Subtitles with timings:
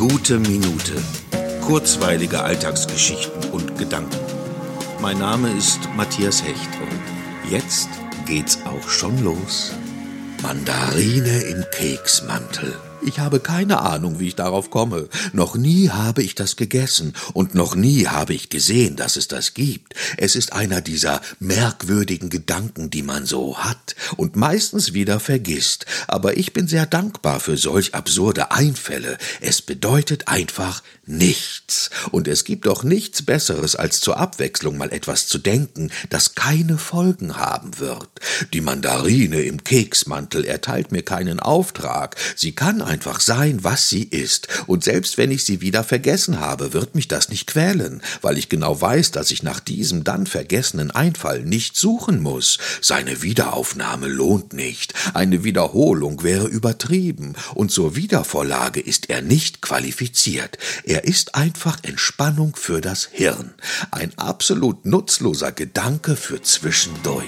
[0.00, 0.94] Gute Minute.
[1.60, 4.16] Kurzweilige Alltagsgeschichten und Gedanken.
[5.02, 7.90] Mein Name ist Matthias Hecht und jetzt
[8.24, 9.74] geht's auch schon los.
[10.42, 12.78] Mandarine im Keksmantel.
[13.02, 15.08] Ich habe keine Ahnung, wie ich darauf komme.
[15.32, 19.54] Noch nie habe ich das gegessen und noch nie habe ich gesehen, dass es das
[19.54, 19.94] gibt.
[20.18, 25.86] Es ist einer dieser merkwürdigen Gedanken, die man so hat und meistens wieder vergisst.
[26.08, 29.16] Aber ich bin sehr dankbar für solch absurde Einfälle.
[29.40, 31.90] Es bedeutet einfach nichts.
[32.10, 36.78] Und es gibt doch nichts Besseres, als zur Abwechslung mal etwas zu denken, das keine
[36.78, 38.08] Folgen haben wird.
[38.52, 42.16] Die Mandarine im Keksmantel erteilt mir keinen Auftrag.
[42.36, 46.72] Sie kann einfach sein, was sie ist, und selbst wenn ich sie wieder vergessen habe,
[46.72, 50.90] wird mich das nicht quälen, weil ich genau weiß, dass ich nach diesem dann vergessenen
[50.90, 52.58] Einfall nicht suchen muss.
[52.82, 60.58] Seine Wiederaufnahme lohnt nicht, eine Wiederholung wäre übertrieben, und zur Wiedervorlage ist er nicht qualifiziert.
[60.82, 63.54] Er ist einfach Entspannung für das Hirn,
[63.92, 67.24] ein absolut nutzloser Gedanke für zwischendurch.